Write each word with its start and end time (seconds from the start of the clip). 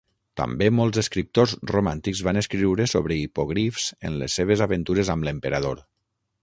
També 0.39 0.69
molts 0.77 0.99
escriptors 1.01 1.53
romàntics 1.73 2.23
van 2.29 2.41
escriure 2.41 2.89
sobre 2.95 3.19
hipogrifs 3.27 3.87
en 4.11 4.19
les 4.23 4.41
seves 4.41 4.67
aventures 4.69 5.15
amb 5.17 5.29
l'emperador. 5.29 5.89